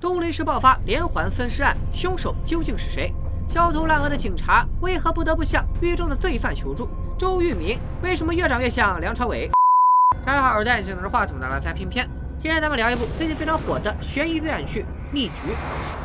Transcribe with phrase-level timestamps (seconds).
[0.00, 3.12] 东林市爆发连环分尸案，凶手究竟是谁？
[3.48, 6.88] 焦头烂额的警察为何不得不向狱中的罪犯求助？
[7.18, 9.50] 周渝民为什么越长越像梁朝伟？
[10.24, 12.08] 大家好，我是戴眼镜拿着话筒的来猜片片。
[12.38, 14.82] 今天咱们聊一部最近非常火的悬疑罪案剧
[15.12, 15.32] 《逆局》。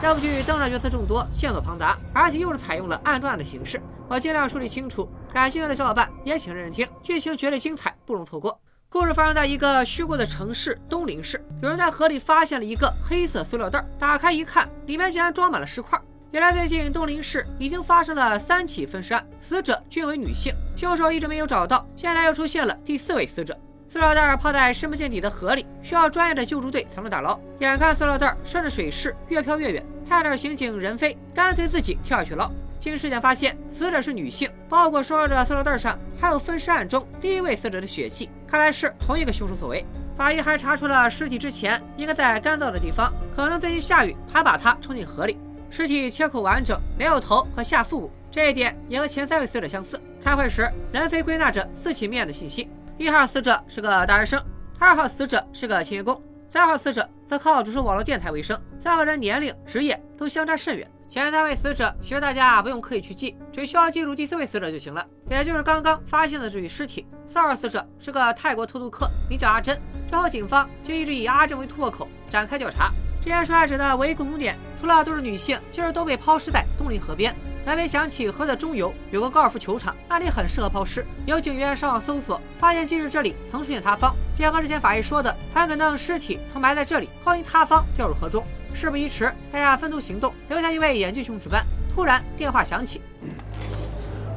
[0.01, 3.79] 这部剧登场角色众多，线索庞杂，而且又是采用了案中案的形式，
[4.09, 5.07] 我尽量梳理清楚。
[5.31, 8.59] 感兴趣的小伙伴也请认真听，剧情绝对精彩，不容错过。
[8.93, 15.99] 故事发生在一个虚构的城市东林市，有人在河里发现了一个黑色塑料袋，打开一看，里面竟然装满了石块。
[16.29, 23.57] 原来最近东林市已经发生了三起分尸案，死者均为女性，凶手一直没有找到，现在又出现了第四位死者。
[23.89, 27.39] 塑料袋泡在深不见底的河里，需要专业的救助队才能打捞。
[27.61, 32.47] 眼看塑料袋顺着水势越飘越远，差点刑警任飞干脆自己跳下去捞。
[32.79, 39.83] 经尸检发现，死者是女性，包裹收着的塑料袋上还有分尸案中第一位死者的血迹，看来是同一个凶手所为。
[40.15, 45.39] 法医还查出了尸体之前应该在干燥的地方，可能最近下雨，才把它冲进河里。
[45.71, 49.99] 尸体切口完整，没有头和下腹部，这一点也和前三位死者相似。
[50.21, 52.69] 开会时，任飞归纳着四起命案的信息。
[52.99, 54.45] 一号死者是个大学生，
[54.77, 58.55] 二号死者是个清洁工，三号死者则靠主持网络电台为生。
[58.79, 60.87] 三个人年龄、职业都相差甚远。
[61.13, 67.05] 前三位死者其实大家不用刻意去记，只需要记住第四位死者就行了，也就是刚刚发现的这具尸体。
[67.27, 69.79] 四号死者是个泰国偷渡客，名叫阿珍。
[70.09, 72.91] 之后警方就一直以阿珍为突破口展开调查。
[73.21, 77.35] 这些受害者的唯一共同点，除了都是女性，就是都被抛尸在东林河边。
[77.63, 81.05] 南北想起河的中游有个高尔夫球场，那里很适合抛尸。
[81.27, 84.15] 有警员上网搜索，发现近日这里曾出现塌方。
[84.33, 88.43] 结合之前法医说的，很可能尸体曾埋在这里，后因塌方掉入河中。
[88.73, 91.65] 事不宜迟，大家分头行动，留下一位眼镜熊值班。
[91.93, 93.01] 突然电话响起，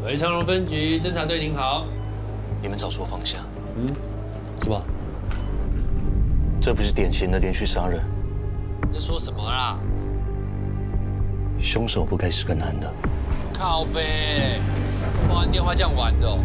[0.04, 1.86] 喂，昌荣分局侦查队，您好。
[2.62, 3.42] 你们找错方向，
[3.76, 3.88] 嗯，
[4.62, 4.82] 是吧？
[6.60, 8.00] 这不是典型的连续杀人，
[8.88, 9.78] 你在说什么啦？
[11.58, 12.92] 凶手不该是个男的。
[13.52, 14.60] 靠背，
[15.28, 16.38] 挂完电话这样玩的哦。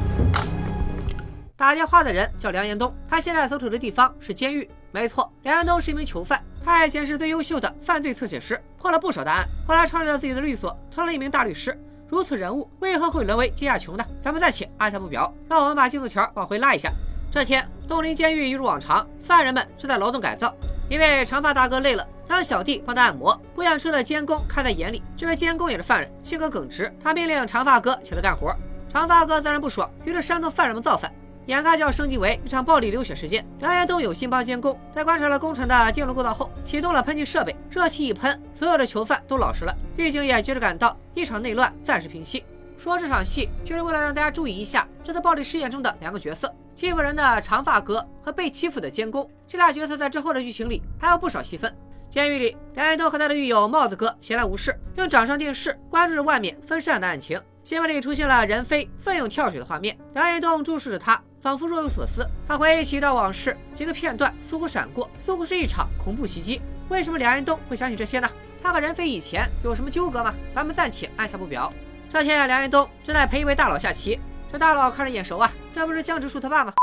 [1.56, 4.70] 打电话的人叫梁延东，他现在所处的地方是监狱。
[4.92, 9.48] 没错，梁延东是一名囚犯，他以前是最优秀的犯罪侧写师，破了不少大案。
[9.68, 11.78] 后来创立了自己的律所，成了一名大律师。
[12.08, 14.06] 如此人物，为何会沦为阶下囚呢？
[14.20, 16.92] 咱们暂且按下不表，让我们把进度条往回拉一下。
[17.32, 20.54] 这天，东林监狱一如往常，犯人们正在劳动改造。
[20.90, 23.34] 一位长发大哥累了，让小弟帮他按摩。
[23.56, 28.54] 不想吃的监工看在眼里，这位监工也是犯人，性格耿直，他命令长发哥起来干活。
[28.92, 31.10] 长发哥自然不爽，于是煽动犯人们造反。
[31.48, 39.76] 眼看就要升级为一场暴力流血事件，梁延东有心帮监工，在观察了工程的电路构造后，启动了喷气设备，热气一喷，所有的囚犯都老实了。
[39.98, 42.46] 狱警也接着赶到，一场内乱暂时平息。
[42.78, 49.30] 说这场戏，就是为了让大家注意一下这次暴力事件中的两个角色：欺负人的长发哥和被欺负的监工。
[49.48, 51.76] 这俩角色在之后的剧情里还有不少戏份。
[52.10, 57.40] 监狱里，梁延东和他的狱友帽子哥闲来无事，用掌上电视关注着外面分尸案的案情。
[57.64, 62.28] 新闻里出现了任飞奋勇跳水的画面，梁延东注视着他，仿佛若有所思。
[62.48, 66.60] 他回忆起一段往事，几个片段疏忽闪过，似乎是一场恐怖袭击。
[66.90, 68.28] 为什么梁延东会想起这些呢？
[68.64, 70.34] 他和任飞以前有什么纠葛吗？
[70.56, 71.72] 咱们暂且按下不表。
[72.12, 74.20] 这天，梁延东正在陪一位大佬下棋，
[74.52, 76.74] 这大佬看着眼熟啊，这不是江直树他爸吗？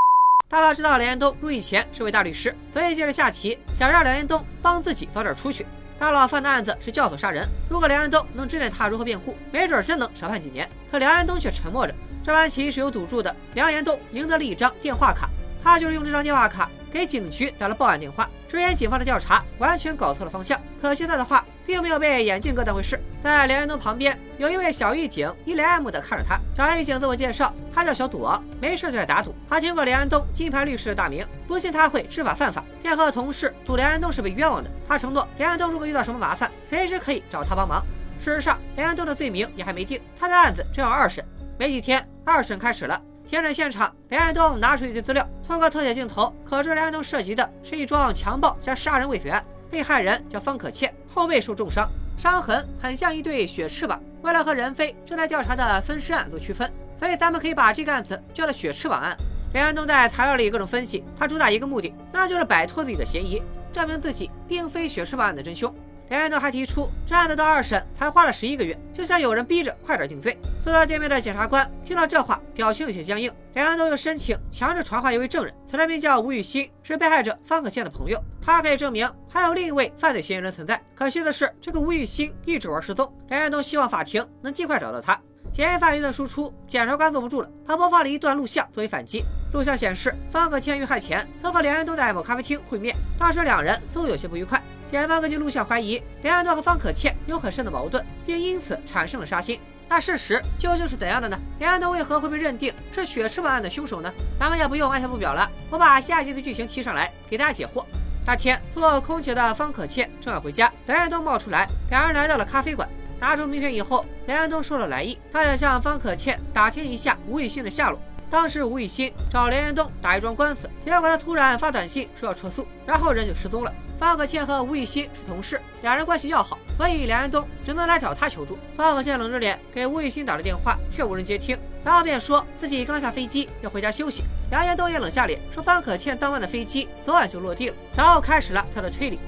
[0.48, 5.66] 大佬知道梁延东入狱前是位大律师，所以借着下棋想让梁延东帮自己早点出去。
[5.98, 10.68] 大佬犯的案子是教唆杀人，如果梁安东能指点他如何辩护，没准真能少判几年。
[10.92, 11.94] 可梁安东却沉默着。
[12.22, 15.28] 这盘棋是有赌注的，梁安东赢得了一张电话卡，
[15.62, 20.60] 他就是用这张电话卡给警局打了报案电话，直言警方的调查完全搞错了方向。
[20.80, 22.98] 可现在的话并没有被眼镜哥当回事。
[23.22, 26.40] 在梁安东旁边有一位小狱警，一脸爱慕的看着他。
[26.56, 29.34] 找狱警自我介绍，他叫小赌王，没事就爱打赌。
[29.46, 34.70] 他听过梁安东金牌律师的大名，不信他会知法犯法，便和同事赌梁安东是被冤枉的。
[34.88, 37.84] 他承诺，梁安东如果遇到什么麻烦，随时可以找他帮忙。
[38.18, 41.22] 事实上，梁安东的罪名也还没定，他的案子正要二审。
[41.58, 42.98] 没几天，二审开始了。
[43.28, 49.44] 庭审现场，梁安东拿出一堆资料，通过特写镜头，可知梁安东涉及的是一桩强暴加杀人未遂案。
[49.70, 54.02] 被害人叫方可倩，后背受重伤，伤痕很像一对雪翅膀。
[54.22, 59.16] 为了和任飞正在调查的分尸案做区分，所以咱们可以把这个案子叫做雪翅膀案。
[59.52, 63.42] 两人都在材料里各种分析，他主打一个目的，那就是摆脱自己的嫌疑，
[63.72, 65.72] 证明自己并非雪翅膀案的真凶。
[66.08, 70.38] 梁延东还提出，这案子到二审才花了十一个月，就像有人逼着快点定罪。
[70.62, 73.32] 坐在对面的检察官听到这话，表情有些僵硬。
[73.54, 80.80] 梁安东又申请强制传唤一位证人，此人名叫吴雨欣，是被害者方可倩的朋友，他可以证明还有另一位犯罪嫌疑人存在。
[80.94, 83.12] 可惜的是，这个吴雨欣一直玩失踪。
[83.28, 85.20] 梁安东希望法庭能尽快找到他。
[85.52, 89.24] 嫌疑犯一顿输出，检察官坐不住了，他播放了一段录像作为反击。
[89.52, 94.62] 录像显示，方可倩遇害前曾和梁延东在某咖啡厅会面，当时两人似乎有些不愉快。
[94.86, 99.58] 检方根据录像怀疑梁安东和方可倩有很深的矛盾，并因此产生了杀心。
[99.88, 101.38] 那事实究竟是怎样的呢？
[101.58, 104.12] 梁安东为何会被认定是血赤膀案的凶手呢？
[104.38, 107.84] 咱们也不用按下不表了，我把下集的剧情提上来给大家解惑。
[108.26, 112.86] 那天做空姐的方可倩正要回家，梁彦东冒出来，两人来到了咖啡馆。
[113.20, 117.98] 拿出名片以后，梁彦东说了来意，他想向方可倩打听一下吴雨欣的下落。
[118.30, 123.72] 当时吴雨欣找梁彦东打一桩官司，结果他突然发短信说要撤诉，然后人就失踪了。
[123.98, 128.56] 方可倩和吴雨欣是同事，两人关系要好，所以梁彦东只能来找他求助。
[128.76, 134.22] 方可倩冷着脸给吴雨欣打了电话，却无人接听，然后便说自己刚下飞机要回家休息。
[134.50, 139.18] 梁彦东也冷下脸说方可倩当晚的飞机昨晚就落地了，然后开始了他的推理。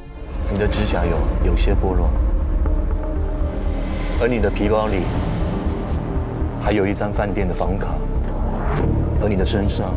[0.53, 2.11] 你的指甲油有些剥落，
[4.23, 5.05] 而你的皮包里
[6.63, 7.95] 还有一张饭店的房卡，
[9.23, 9.95] 而你的身上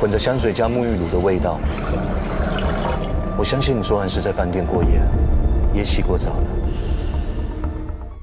[0.00, 1.58] 混着香水加沐浴乳的味道。
[3.36, 5.00] 我相信你昨晚是在饭店过夜，
[5.74, 6.42] 也洗过澡了。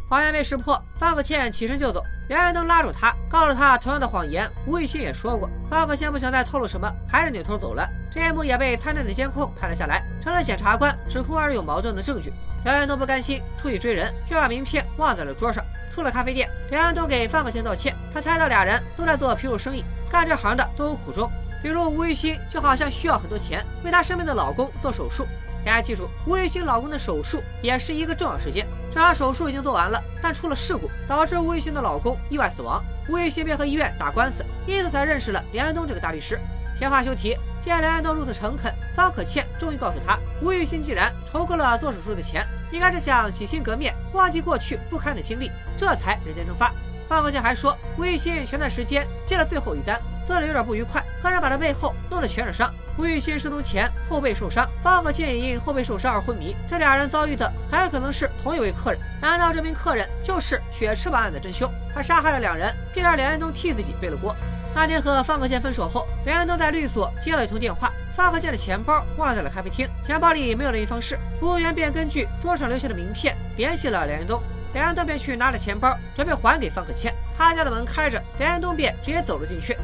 [0.08, 5.50] 谎言被识破，方可倩起身就走，两人都拉住她，告诉她同样的谎言，吴雨欣也说过。
[5.70, 7.86] 方可倩不想再透露什么，还是扭头走了。
[8.10, 12.32] 这一幕也被餐厅的监控拍了下来，成了检察官指控二人有矛盾的证据。
[12.66, 15.64] 梁安东不甘心，出去追人，却把名片忘在了桌上。
[15.92, 21.32] 出了咖啡店，梁安东给范可倩道歉，他猜到俩人都在做皮肉生意，干这行的都有苦衷。
[21.62, 25.28] 比如吴玉欣就好像需要很多钱为她生病的老公做手术。
[25.64, 28.66] 大家记住，吴玉欣老公的手术也是一个重要事件。
[28.92, 32.84] 这场手术已经做完了，但出了事故，导致吴玉欣的老公意外死亡。
[33.08, 36.40] 吴玉欣便和医院打官司，因此才认识了梁安东这个大律师。
[36.78, 46.74] 闲话休提，见梁安东如此诚恳，方可倩终于告诉他，吴玉欣既然筹够了做手术的钱，应该是想洗心革面，忘记过去不堪的经历，这才人间蒸发。
[47.08, 50.02] 方可倩还说，吴玉欣前段时间接了最后一单。
[50.26, 52.74] 做的有点不愉快，客人把他背后弄得全是伤。
[52.98, 56.56] 吴玉欣失踪前后背受伤，方可倩也因后背受伤而昏迷。
[56.68, 59.00] 这俩人遭遇的很可能是同一位客人。
[59.22, 61.72] 难道这名客人就是血赤膀案的真凶？
[61.94, 64.36] 他杀害了两人，并让梁安东替自己背了锅。
[64.76, 71.18] 那天和方可倩分手后，梁安东在律所接了一通电话，方可倩的钱包忘在了咖啡厅，钱包里没有联系方式。
[71.40, 74.40] 服务员便根据桌上留下的名片联系了梁彦东，
[74.74, 77.16] 梁彦东便去拿了钱包，准备还给方可倩。
[77.38, 79.76] 他家的门开着，梁彦东便直接走了进去。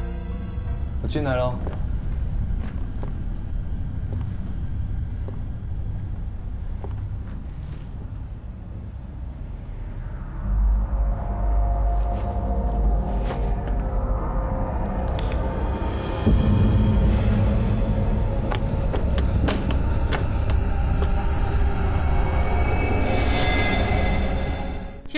[1.02, 1.52] 我进来了。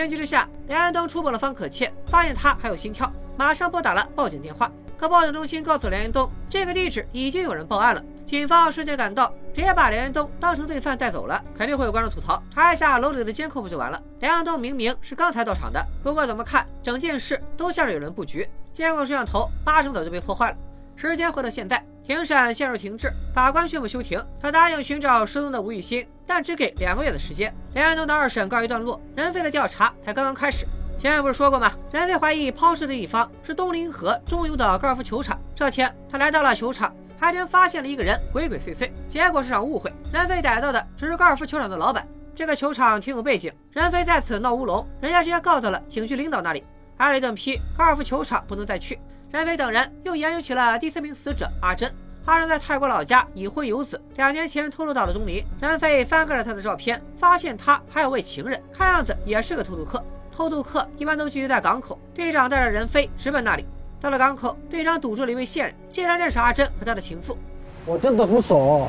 [0.04, 4.70] 情急之下，梁彦东触碰了方可切，发现她还有心跳，马上拨打了报警电话。
[4.98, 8.04] 可报警中心告诉梁彦东，这个地址已经有人报案了。
[8.26, 11.42] 警方瞬间赶到，直接把梁彦东当成罪犯带走了。
[11.56, 14.00] 肯定会有观众吐槽，查一下楼里的监控不就完了？
[14.20, 18.46] 梁彦东明明是刚才到场的，不过怎么看整件事都像是有人布局。
[18.72, 20.56] 监控摄像头八成早就被破坏了。
[20.96, 24.24] 时间回到现在，庭审陷入停滞，法官宣布休庭。
[24.40, 27.54] 他答应寻找失踪的吴雨欣，但只给两个月的时间。
[27.74, 30.66] 梁彦东的二审告一段落，任飞的调查才刚刚开始。
[30.96, 31.72] 前面不是说过吗？
[31.92, 35.38] 任飞怀疑抛尸的地方是东林河中游的高尔夫球场。
[35.54, 38.90] 这天，他来到了球场，还真发现了一个人鬼鬼祟祟。
[39.08, 42.06] 结果是场误会，任飞逮到的只是高尔夫球场的老板。
[42.34, 46.64] 这个球场挺有背景，任飞在此闹乌龙，人家直接告到了警局领导那里，
[46.98, 48.98] 挨了一顿批，高尔夫球场不能再去。
[49.34, 51.92] 任飞等人又研究起了第四名死者阿珍。
[52.24, 55.44] 阿珍在泰国老家已婚有子，两年前偷渡到了东林。
[55.60, 60.00] 任飞翻看了他的照片，发现他还有位情人，看样子也是个偷渡客。
[60.30, 63.66] 偷渡客一般都聚集在港口，队长带着任飞直奔那里。
[64.00, 67.36] 到了港口，队长堵住了一位线人，竟然认识阿珍和他的情妇。
[67.84, 68.86] 我真的不熟。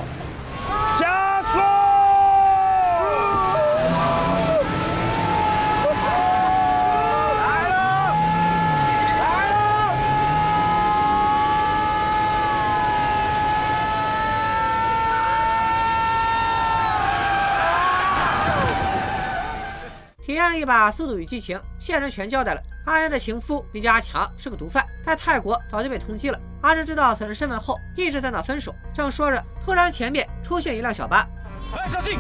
[1.00, 1.25] 加
[20.46, 20.52] 速！
[20.52, 22.62] 体验了一把《速度与激情》，线人全交代了。
[22.86, 26.40] 阿珍的情夫名叫阿强，是个毒贩，在泰国早就被通缉了。
[26.62, 28.74] 阿珍知道此人身份后，一直在闹分手。
[28.94, 31.28] 正说着，突然前面出现一辆小巴，
[31.76, 32.20] 哎，小心！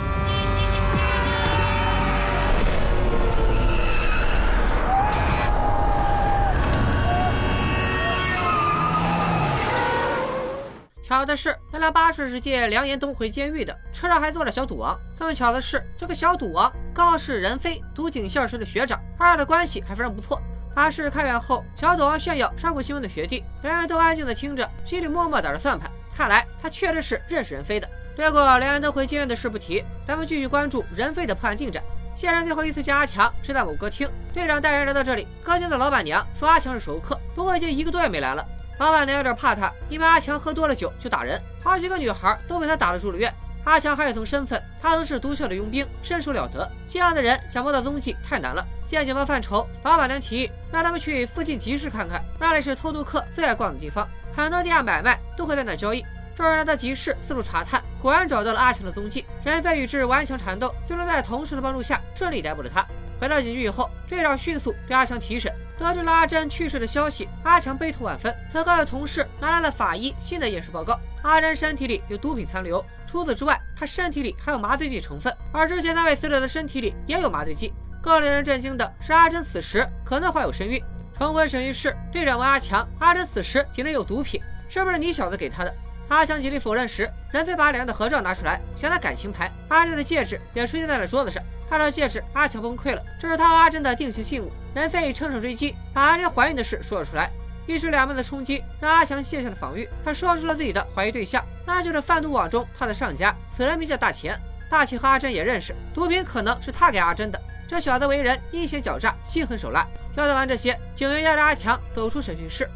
[11.15, 15.00] 巧的是，那辆巴士是接梁延东回监狱的，车上还坐着小赌王。
[15.17, 20.41] 更巧的是，这个小赌王刚是任飞读警校时的学长，二人的关系还非常不错。
[20.75, 25.89] 巴士开远后，小赌王炫耀上过新闻的学弟，两人都安静的听着，心里默默打着算盘。
[26.13, 27.89] 看来他确实是认识任飞的。
[28.17, 31.81] 略过梁延东回监狱的事不提，咱们继续关注任飞的破案进展。
[32.13, 38.45] 现场最后一次见阿强是在某歌厅，队长带人来到这里，歌厅的老板娘说阿强是熟客，不过已经一个多月没来了。
[38.77, 43.34] 老板娘有点怕他，因为阿强喝多了酒就打人，好几个女孩都被他打了住了院。
[43.63, 48.63] 阿强还有层身份，他曾是毒枭的佣兵，身手了得，这样的人想摸到踪迹太难了。
[48.86, 56.05] 见警方犯愁，老板娘提议让他们去附近集市看看，那里是偷渡客最爱逛的地方，很多地下买卖都会在那交易。
[56.36, 59.25] 众人来到集市，四处查探，果然找到了阿强的踪迹。
[59.44, 62.86] 人飞与之顽强缠斗，最终在同事的帮助下顺利逮捕了他。
[63.25, 77.74] 回到警局以后，队长迅速对阿强提审，得知了阿珍去世的消息，阿强悲痛万分，曾告诉同事拿来了法医新的验尸报告，阿珍身体里有毒品残留，除此之外，他身体里还有麻醉剂成分，而之前那位死者的身体里也有麻醉剂。
[78.00, 80.79] 更令人震惊的是，阿珍此时可能怀有身孕。
[81.17, 84.39] 重回审讯室，队长问阿强：“阿珍此时体内有毒品，
[84.70, 85.75] 是不是你小子给他的？”
[86.07, 89.51] 阿强极力否认时，任飞把两人的合照拿出来，像他感情牌。
[89.69, 91.41] 阿珍的戒指也出现在了桌子上。
[91.67, 93.01] 看到戒指，阿强崩溃了。
[93.19, 94.51] 这是他和阿珍的定情信物。
[94.75, 97.31] 任飞乘胜追击，把阿珍怀孕的事说了出来。
[97.65, 103.35] 一时两面的冲击让阿强卸下了防御，他说出了自己的怀疑对象，那就是贩毒网中他的上家。
[103.51, 104.39] 此人名叫大钱。
[104.69, 107.41] 大钱和阿珍也认识，毒品可能是他给阿珍的。
[107.67, 109.88] 这小子为人阴险狡诈，心狠手辣。
[110.15, 112.69] 交代完这些，警员押着阿强走出审讯室。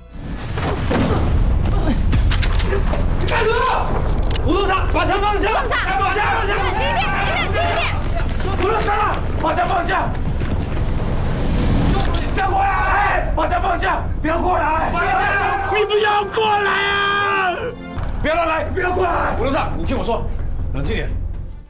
[3.28, 3.50] 开车！
[4.46, 5.50] 五路上，把枪放下！
[5.52, 5.76] 放下！
[6.00, 6.22] 放下！
[6.36, 6.54] 放下！
[6.56, 7.82] 离远点，离远一点！
[8.62, 10.10] 五路上，把枪放下！
[12.36, 13.32] 别过来！
[13.36, 14.02] 把枪放下！
[14.22, 14.92] 别过来！
[15.74, 17.56] 你不要过来啊！
[18.22, 18.64] 不要乱来！
[18.66, 19.36] 不要过来！
[19.40, 20.24] 五路上，你听我说，
[20.74, 21.10] 冷静点。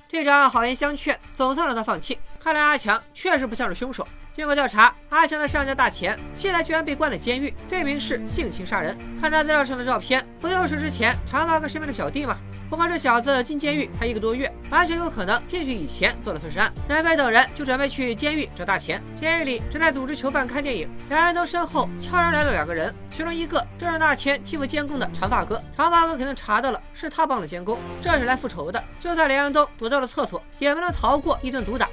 [0.10, 2.20] 队长好言相劝，总算让他放弃。
[2.44, 4.08] 看来阿强确实不像是凶手。
[4.40, 8.98] 经过调查，阿强的上家大钱现在居然被关在监狱，罪名是性侵杀人。
[9.20, 12.38] 看他资料上的照片，不就是之前长发哥身边的小弟吗？
[12.70, 16.72] 不过这小子进监狱才一个多月，完全有可能进去以前做的分尸案。
[16.88, 19.04] 任飞等人就准备去监狱找大钱。
[19.14, 25.62] 监狱里正在组织囚犯看电影，两人都身后悄然来了两个人，其中一个正是那天欺负监工的长发哥。
[25.76, 28.82] 长发哥肯定查到了是他帮的监工，这是来复仇的。
[29.02, 31.90] 就算连安东躲到了厕所，也没能逃过一顿毒打。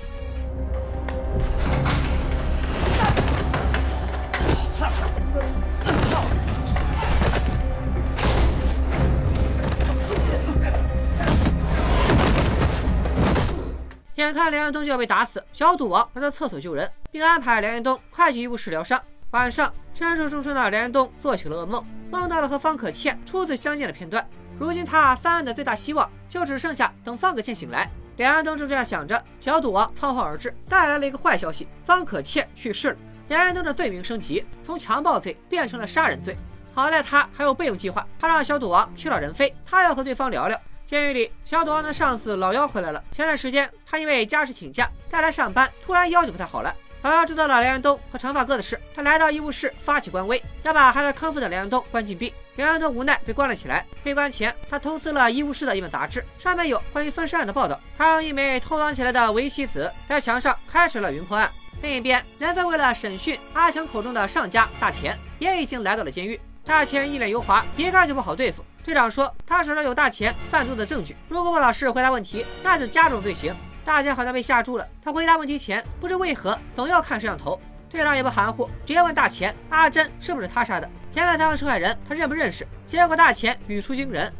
[14.16, 19.00] 眼看梁彦东就要被打死，小赌王来到厕所救人，并安排梁彦东快去医务室疗伤。
[19.32, 24.26] 晚上，身受重伤的梁彦东做起了噩梦，梦到了和方可倩初次相见的片段。
[24.58, 27.90] 如今他翻案的最大希望，就只剩下等方可倩醒来。
[28.16, 32.96] 梁彦东正这样想着，小赌王仓皇而至，带来了一个坏消息：方可倩去世了。
[33.28, 36.34] 梁彦东的罪名升级，从强暴罪变成了杀人罪。
[36.72, 40.58] 好在他还有备用计划，他让小赌王去找任飞，他要和对方聊聊。
[40.86, 43.02] 监狱里，小赌王的上司老妖回来了。
[43.10, 46.72] 前段时间，他因为家事请假，再来上班，突然腰就不太好了。
[47.02, 52.32] 老妖知道了梁彦东和长发哥的事，他来到医务室发起官威，要把还在康复的梁彦东关禁闭。
[52.54, 53.84] 梁彦东无奈被关了起来。
[54.04, 57.80] 被关前，他偷撕了医务室的一本杂志，上面有关于分尸案的报道。
[57.98, 61.50] 他用一枚偷藏起来的围棋子在墙上开始了云破案。
[61.82, 66.40] 另一边，任飞为了审讯阿强口中的上家大钱，也已经来到了监狱。
[66.64, 68.64] 大钱一脸油滑，一看就不好对付。
[68.86, 73.52] 队长说，他手上有大钱贩毒的证据，如果不老实回答问题，那就加重罪行。
[73.84, 77.60] 大家好像被吓住了，他回答问题前不知为何总要看摄像头。
[77.90, 80.88] 队长也不含糊，直接问大钱：“阿珍是不是他杀的？
[81.10, 84.32] 前面采访受害人，他认不认识？”结果大钱语出惊人：“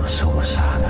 [0.00, 0.88] 都是我杀的。”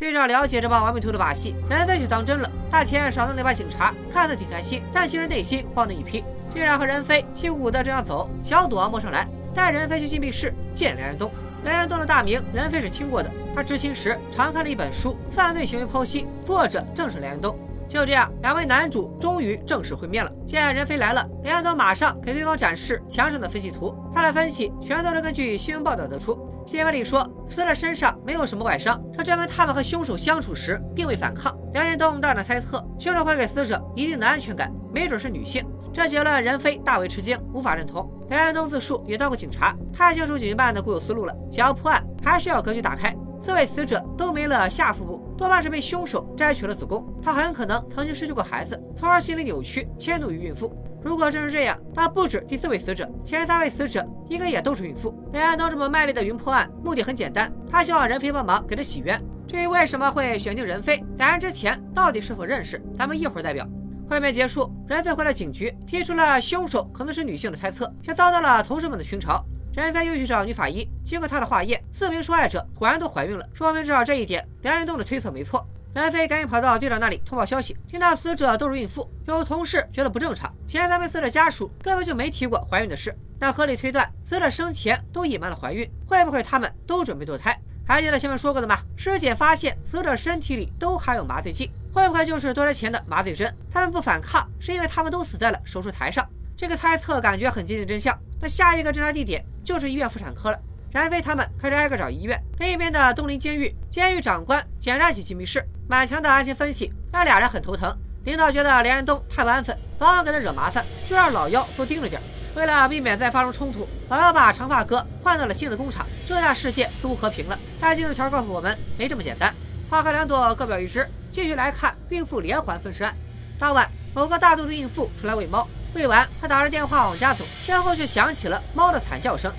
[0.00, 2.50] 队长了解这帮完美图的把戏，任飞却当真了。
[2.70, 6.24] 大钱耍弄那帮警察，看似挺开心，但其实内心慌的一批。
[6.54, 11.30] 队长和任飞气鼓鼓的正要走，小赌王摸上来，带任飞去禁闭室见梁彦东。
[11.64, 13.30] 梁彦东的大名，任飞是听过的。
[13.54, 17.54] 他执勤时常看了一本书《犯罪行为剖析》，作者正是梁彦东。
[17.86, 20.32] 就这样，两位男主终于正式会面了。
[20.46, 23.94] 见任飞来了，梁彦东马上给对方展示墙上的分析图。
[24.14, 26.38] 他的分析全都是根据新闻报道得出。
[26.70, 31.52] 新闻里说，死者身上没有什么外伤，这证明他们和凶手相处时并未反抗。
[31.72, 35.66] 梁彦东大胆猜测，凶手会给死者一定的安全感，没准是女性。
[35.92, 38.08] 这结论，任飞大为吃惊，无法认同。
[38.28, 41.34] 梁彦东自述也当过警察，太清楚警局办案的固有思路了。
[41.50, 43.12] 想要破案，还是要格局打开。
[43.42, 47.02] 四位死者都没了下腹部，多半是被凶手摘取了子宫。
[47.22, 50.70] 他很可能曾经失去过孩子，从而心理扭曲，迁怒于孕妇。
[51.02, 55.18] 如果真是这样，那不止第四位死者，前三位死者应该也都是孕妇。
[55.32, 59.18] 梁彦东这么卖力的云破案，目的很简单，他希望任飞帮忙给他洗冤。
[59.48, 63.66] 至于为什么会选定任飞，两人之前到底是否认识，咱们一会儿再表。
[64.10, 69.42] 会面结束，任飞回到警局，提出了凶手可能是女性的猜测，却遭到了同事们的群嘲。
[69.72, 75.66] 任飞又去找女法医，经过他的化验，四名受害者果然都怀孕了，说明至少这一点，梁云东的推测没错。
[75.92, 83.12] 任飞赶紧跑到队长那里通报消息，听到死者都是孕妇，有同事觉得不正常，前三名死者家属根本就没提过怀孕的事。
[83.38, 87.58] 那合理推断，死者生前都隐瞒了怀孕，会不会他们都准备堕胎？
[87.84, 88.78] 还记得前面说过的吗？
[88.96, 93.52] 尸检发现死者身体里都含有麻醉剂，会不会就是堕胎前的麻醉针？
[93.68, 96.24] 他们不反抗，是因为他们都死在了手术台上。
[96.60, 98.14] 这个猜测感觉很接近真相。
[98.38, 100.60] 那下一个侦查地点就是医院妇产科了。
[100.90, 102.38] 然飞他们开始挨个找医院。
[102.58, 107.96] 另一边的东林监狱，监狱长官检查起机密室，满墙的案情分析让俩人很头疼。
[108.24, 112.20] 领导觉得梁安东太不安分，早晚给他惹麻烦，就让老幺多盯着点。
[112.54, 117.58] 为了避免再发生冲突，老幺把长发哥换到了新的工厂，这下世界似乎和平了。
[117.80, 119.54] 但进度条告诉我们，没这么简单。
[119.88, 121.08] 花开两朵，各表一枝。
[121.32, 123.16] 继续来看孕妇连环分尸案。
[123.58, 129.52] 当晚，某个大肚子孕妇出来喂猫，喂完，他打着电话往家走，身后却响起了猫的惨叫声。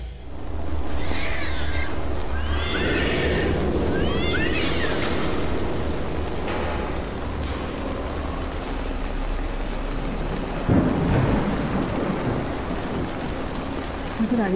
[14.18, 14.48] 你在哪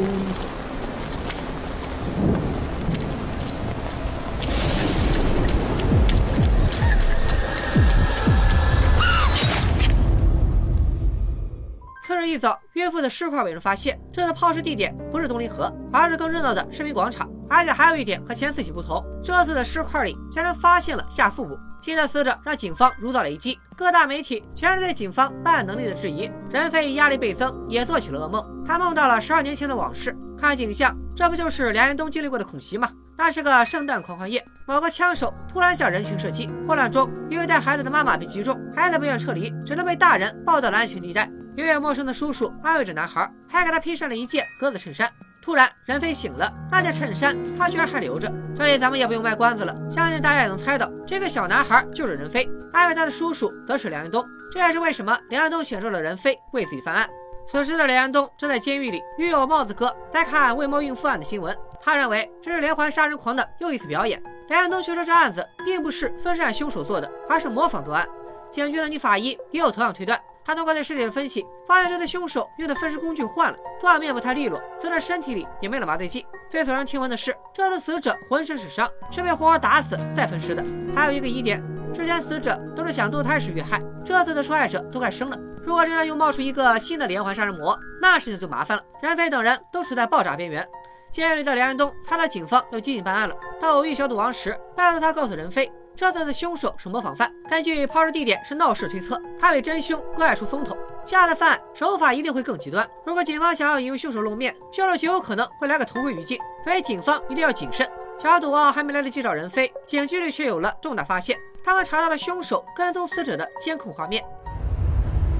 [12.87, 14.01] 孕妇的尸块被人发现。
[14.13, 17.29] 这次抛尸地点不是东林河，而是更热闹的市民广场。
[17.49, 21.59] 而且还有一点和前四起不同，这次的尸块里竟然发现了下腹部。
[21.81, 26.31] 新的死者让警方如遭雷击，各大媒体全是对警方办案能力的质疑。
[26.51, 28.65] 任飞压力倍增，也做起了噩梦。
[28.65, 32.89] 他梦到了十二年前的往事，看景象，这不就是梁延东经历过的恐袭吗？
[33.17, 41.31] 那是个圣诞狂欢夜，某个枪手突然向人群射击，混乱中，一位带孩子的妈妈被击中，孩子不愿撤离，只能被大人抱到了安全地带。
[41.57, 45.11] 远远陌生的叔叔安慰着男孩，还给他披上了一件格子衬衫。
[45.43, 48.31] 突然，任飞醒了，那件衬衫他居然还留着。
[48.55, 54.27] 这里咱们也不用卖关子了，相信大家也能猜到，这个小男孩就是任飞，安慰他的叔叔则是梁安东。
[54.53, 57.09] 这也是为什么梁安东选中了任飞为自己翻案。
[57.49, 61.57] 此时的梁安东正在监狱里，与有帽子哥在看喂猫孕妇案的新闻。
[61.81, 64.23] 他认为这是连环杀人狂的又一次表演。
[64.49, 68.07] 梁安东却说这案子并不是分尸案凶手做的，而是模仿作案。
[68.51, 70.21] 警局的女法医也有同样推断。
[70.47, 76.25] 他通过对尸体的分析，发现这对凶手用的分尸工具换了，断面不太利落，死者身体里也没了麻醉剂。
[76.49, 80.65] 最所人听闻的是，这次死者浑身是伤，是被活活打死再分尸的。
[80.95, 81.61] 还有一个疑点，
[81.93, 85.37] 之前死者都是想堕胎时遇害，这次的受害者都快生了。
[85.65, 88.85] 如果真的又冒出一个新的连环杀人魔，那事情就麻烦了。
[89.03, 90.65] 任飞等人都处在爆炸边缘。
[91.11, 95.69] 监狱里的梁安东猜到警方要激进办案了，他偶遇小赌王时，拜托他告诉任飞。
[95.97, 100.77] 这次的凶手是模仿犯，根据抛尸地点是闹市推测，他为真凶割爱出风头。
[101.07, 102.87] 这样的犯案手法一定会更极端。
[103.07, 107.89] 如果警方想要引诱凶手露面，凶手极有可能会来个同归于尽，所以警方一定要谨慎。
[108.23, 114.23] 小赌王还没来得及找人飞，警局里却有了重大发现，他们查到了凶手跟踪死者的监控画面。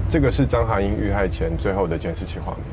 [0.09, 2.63] 这个是张含英遇害前最后的监视器画面。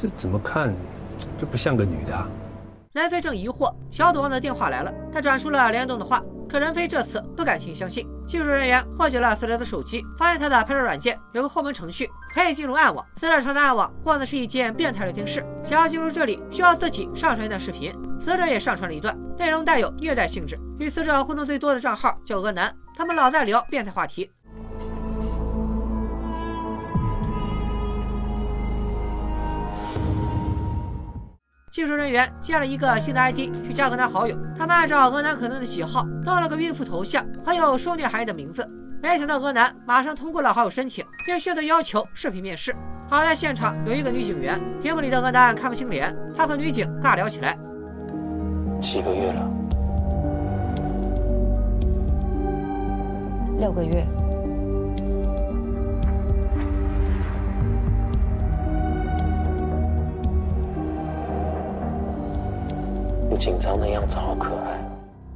[0.00, 0.74] 这怎么看，
[1.38, 2.14] 这不像个女的。
[2.14, 2.26] 啊
[2.92, 8.04] 任飞正疑惑，小赌王的电话来了，他转述了连东的话，可任飞这次不敢轻易相信。
[8.26, 13.06] 技术人员破解了死者的手机，发现他的拍摄软件有个后门程序，可以进入暗网。
[13.16, 17.94] 死者常在暗网逛的是一间变态聊天室，想要进入这里，需要自己上传一段视频。
[18.20, 20.58] 死者也上传了一段，内容带有虐待性质。
[20.78, 24.28] 与死者互动最多的账号叫俄男，他们老在聊变态话题。
[31.70, 38.66] 技术人员建了一个新的 ID 去加俄男好友，他们按照俄男可能的喜好弄了个孕妇头像还有受虐孩子的名字。
[39.00, 42.74] 没想到俄男马上通过了好友申请，并迅速要求视频面试。
[43.08, 47.56] 好在现场有一个女警员，屏幕里的俄男看不清脸，他和女警尬聊起来。
[48.80, 49.48] 七个月了，
[53.60, 54.04] 六个月。
[63.40, 64.78] 紧张的样子好可爱。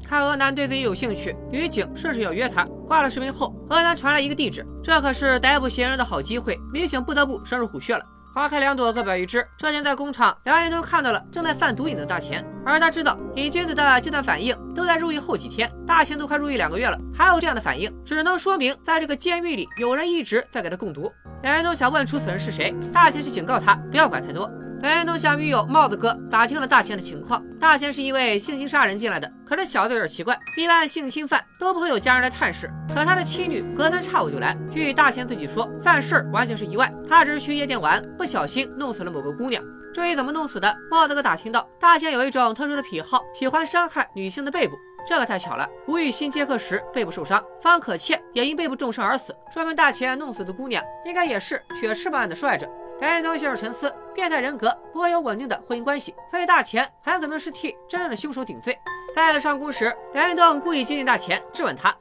[0.07, 2.67] 看俄男对自己有兴趣，女警顺势要约他。
[2.87, 8.05] 挂了视频后，俄男传来一个地址，这可是逮捕嫌疑人的好机会，女警不得不深入虎穴了。
[8.35, 9.47] 花开两朵，各表一枝。
[9.57, 21.11] 这天在工厂，两人都看到了正在贩毒瘾的大钱，而他知道瘾君子的阶段反应都在入狱后几天，大钱都快入狱两个月了，还有这样的反应，只能说明在这个监狱里有人一直在给他供毒。
[21.43, 24.51] 两人都想问出此人是谁，大钱却警告他不要管太多。
[24.85, 29.27] 梁彦东向女友帽子哥打听了大钱的情况，大钱是因为性侵杀人进来的。
[29.43, 34.55] 可这小子有点奇怪，一般性侵犯都不会有家人来探视，可他的妻女隔三差五就来。
[34.71, 39.63] 据大钱自己说，犯事完全是意外，他只是去夜店玩，不小心弄死了某个姑娘。
[39.95, 44.75] 至于怎么弄死的，帽子哥打听到大钱有一种特殊的癖好，喜欢伤害女性的背部。
[45.09, 49.35] 这可太巧了，吴雨欣接客时背部受伤，方可倩也因背部重伤而死。
[49.51, 52.59] 专门大钱弄死的姑娘，应该也是血翅膀的受害
[53.01, 58.79] 梁云东陷入沉思，变态人格不会有稳定的婚姻关系，所以大钱很可能是替真正的凶手顶罪。
[59.15, 61.95] 在上工时，梁云东故意接近大钱，质问他：“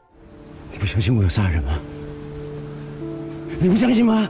[0.71, 1.77] 你不相信我有杀人吗？
[3.59, 4.27] 你不相信吗？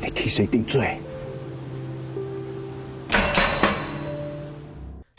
[0.00, 0.98] 你替谁顶罪？”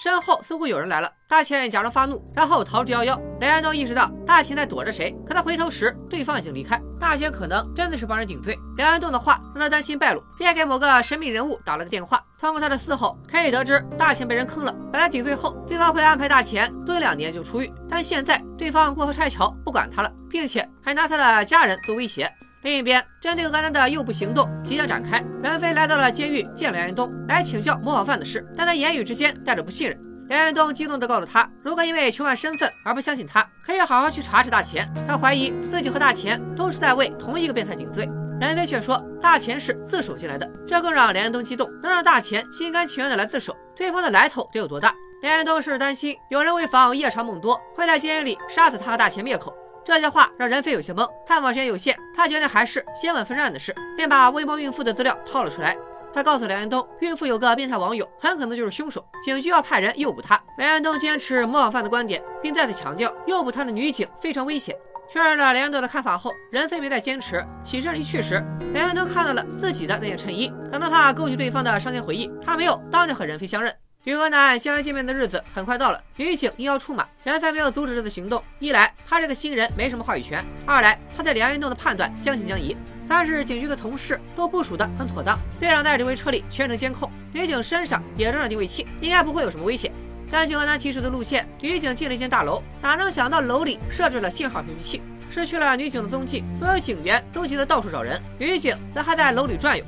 [0.03, 3.17] 身后似乎有人来了，大钱假装发怒，然后逃之夭夭。
[3.39, 6.77] 梁彦东意识到大钱在躲着谁，可他回头时，对方已经离开。
[6.99, 8.59] 大钱可能真的是帮人顶罪。
[8.75, 12.21] 梁彦东的话让他担心败露，便给某个神秘人物打了个电话。
[12.37, 14.75] 通过他的嘶吼，可以得知大钱被人坑了。
[14.91, 22.29] 本来顶罪后，对方会安排大钱蹲两年就出狱，但现在对方过河拆桥，不管他了，并且还拿他的家人做威胁。
[22.63, 29.99] 另一边，针对河南的诱捕行动即将展开，任飞来到了监狱见梁彦东，来请教模仿犯的事，但他言语之间带着不信任。
[30.30, 34.89] 梁彦东激动地告诉他，如果因为囚犯身份而不相信他，可以好好去查查大钱。
[35.06, 38.08] 他怀疑自己和大钱都是在为同一个变态顶罪。
[38.39, 44.93] 任飞却说大钱是自首进来的，这更让梁彦东激动，能让大钱心甘情愿地来自首，对方的来头得有多大？
[45.21, 49.54] 梁彦东是担心有人为防夜长梦多，会在监狱里杀死他和大钱灭口。
[49.86, 55.78] 这些话让任飞有些懵，探访时间有限，他决定还是先问分尸案的事，便把未猫孕妇的资料掏了出来。
[56.13, 60.39] 他告诉梁安东，孕妇有个变态网友，很可能就是凶手，警局要派人诱捕他。
[60.58, 64.76] 梁安东坚持模仿犯的观点，并再次强调诱捕他的女警非常危险。
[65.12, 68.43] 确认了梁安东的看法后，任飞没再坚持，起身离去时，
[68.74, 73.76] 梁安东看到了自己的那件衬衣，可能怕勾起对方的伤心回忆，他没有当着和任飞相认。
[74.05, 78.43] 与河南相约见面的日子很快到了，女警硬要出马，任飞没有阻止这次行动。
[78.59, 82.75] 一来他这个新人没什么话语权，二来他对梁彦东的判断将信将疑。
[83.07, 89.89] 三是警局的同事都部署的很妥当，队长在指挥车里全程监控，女警身上也装上定位器，应该不会有什么危险。
[90.29, 99.85] 根据河南提示的路线，女警进了一间大楼，哪能想到楼里设置了信号屏蔽器，失去了女警的踪迹，所有警员都急得到处找人，女警则还在楼里转悠。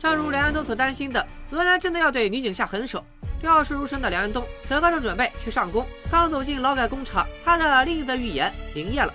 [0.00, 3.04] 正如梁安东所担心的，俄南真的要对女警下狠手。
[3.38, 9.12] 吊石如神的梁安东此刻正准备去上工，刚走进劳改工厂，他的另一则预言灵验了。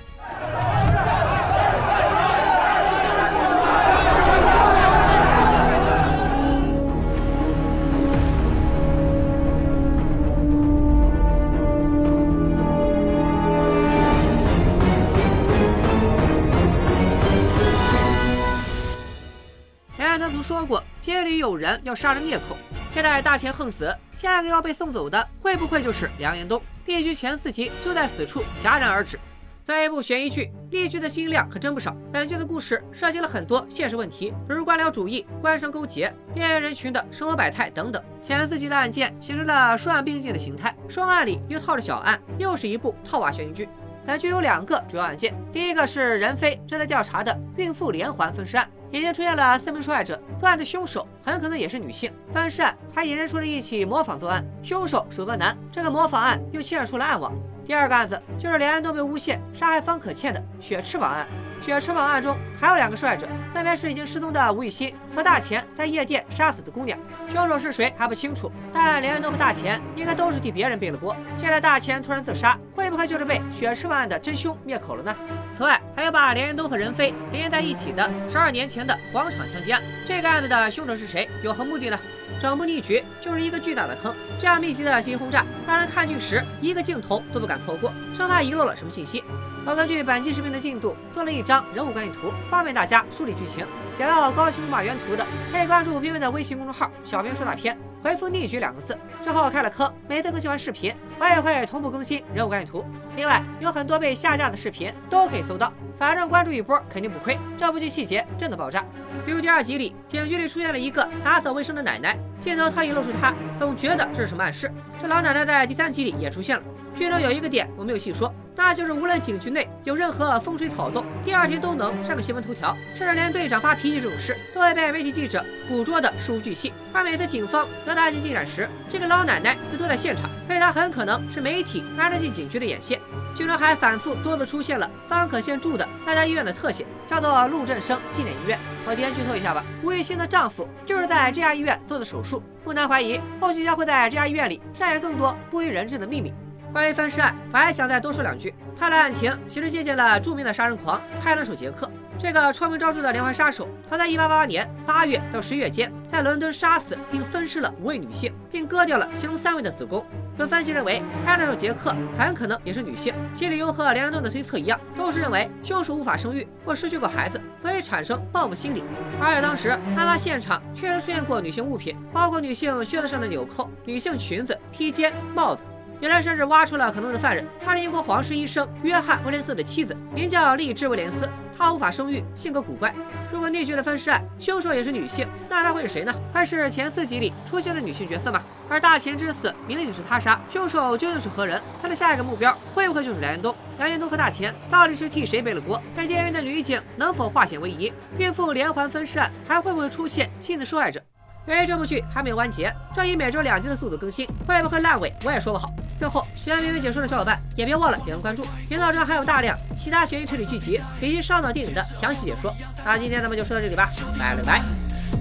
[21.06, 22.58] 街里有人要杀人灭口。
[22.90, 26.60] 现在大钱横死，下一个要被送走的会不会就是梁延东？
[26.88, 29.20] 丽剧前四集就在此处戛然而止。
[29.64, 31.96] 作为一部悬疑剧，丽剧的新量可真不少。
[32.12, 38.04] 本剧的故事涉及了很多现实问题，比如官僚主义、官商勾结、边缘人群的生活百态等等。
[38.20, 43.70] 前四集的案件形成了双案并进的形态，双案里又套着小案，又是一部套娃悬疑剧。
[44.06, 48.70] 本剧有两个主要案件，第一个是任飞正在调查的孕妇连环分尸案。
[48.92, 52.14] 已经出现了四名受害者，作案的凶手很可能也是女性。
[52.32, 57.34] 分尸案还引申出了一起模仿作案，凶手是个男，这个模仿案又牵扯出了暗网。
[57.66, 61.28] 第二个案子就是连安都被诬陷杀害方可倩的血翅膀案。
[61.62, 66.98] 血翅膀案中还有两个受害者，分别是已经失踪的吴雨欣和大钱在夜店杀死的姑娘。
[67.28, 71.16] 凶手是谁还不清楚，但连云东和大钱应该都是替别人背了锅。
[71.38, 75.16] 现在大钱突然自杀，会不会就是被血翅膀案的真凶灭口了呢？
[75.54, 79.82] 此外，还有把连云东和任飞连在一起的十二年前的广场枪击案。
[80.06, 81.28] 这个案子的凶手是谁？
[81.44, 82.00] 有何目的呢？
[82.40, 89.24] 整部逆局就是一个巨大的坑，这样密集的信息轰炸，让人看剧时一个镜头都不敢错过，生怕遗漏了什么信息。
[89.68, 93.66] 我根据本期视频的进度做了一张人物关系图，方便大家梳理剧情。
[93.98, 102.86] 想要高清码原图的，可以关注片片的微信公众号“小编说大片”，回复“逆局”两个字，之后开了坑，每次更新完视频，我也会同步更新人物关系图。
[103.16, 107.36] 另外，有很多被下架的视频都可以搜到，反正关注一波肯定不亏。
[107.58, 108.86] 这部剧细节真的爆炸，
[109.26, 114.72] 比如第二集里，警局里出现了一个打扫卫生的奶奶，镜头特意露出她，总觉得这是什么暗示。
[115.02, 116.64] 这老奶奶在第三集里也出现了。
[116.96, 126.72] 剧中有一个点我没有细说，那就是无论警局内有任何风吹草动，第二天都能上个新闻头条，甚至连队长发脾气这种事都会被媒体记者捕捉的事无巨细。
[126.94, 133.00] 而每次警方要打击进展时，这个老奶奶又都在现场，所以她很可能是媒体安着进警局的眼线。
[133.36, 138.58] 剧中还反复多次出现了方可宪住的那家医院的特写，叫做陆振生纪念医院。
[138.88, 146.34] 我提前剧透一下吧，吴玉欣的丈夫就是在这家医院做的手术，不难怀疑后续将会在这家医院里上演更多不为人知的秘密。
[146.76, 148.54] 关于分尸案，我还想再多说两句。
[148.78, 151.90] 他的案情其实借鉴了著名的杀人狂开膛手杰克。
[152.20, 160.06] 这个臭名昭著的连环杀手，他在1888年8月到11月间，在伦敦杀死并分尸了五位女性，并割掉了其中三位的子宫。
[160.38, 168.84] 有分析认为，开膛手杰克很可能也是女性，其理由和梁安东的推测一样，都是认为凶手无法生育或失去过孩子，所以产生报复心理。
[169.22, 175.64] 而且当时案发现场确实出现过女性物品，包括女性靴子上的纽扣、女性裙子、披肩、帽子。
[176.02, 181.30] 原来甚至挖出了可能的犯人，他是英国皇室医生约翰威廉斯的妻子，名叫丽芝威廉斯。
[181.58, 182.94] 她无法生育，性格古怪。
[183.32, 186.14] 如果那局的分尸案凶手也是女性，那她会是谁呢？
[186.34, 188.44] 会是前四集里出现的女性角色吗？
[188.68, 191.62] 而大钱之死明显是他杀，凶手究竟是何人？
[191.82, 193.56] 他的下一个目标会不会就是梁延东？
[193.78, 195.82] 梁延东和大钱到底是替谁背了锅？
[195.96, 197.94] 被电晕的女警能否化险为夷？
[198.18, 201.02] 孕妇连环分尸案还会不会出现新的受害者？
[201.48, 205.70] 由于这部剧还没有完结，这以每周两集的速度更新，会不会烂尾我也说不好。
[206.00, 212.52] 最后，喜欢明明解说的小伙伴也别忘了点个关注，频道中还有大量其他悬疑推理剧集以及烧脑电影的详细解说。
[212.84, 214.62] 那今天咱们就说到这里吧，拜了个拜。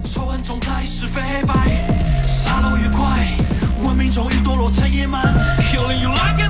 [0.03, 1.53] 仇恨中才是非白，
[2.23, 5.23] 杀戮愉快，文明中已堕落成野蛮。
[5.61, 6.45] Killing you like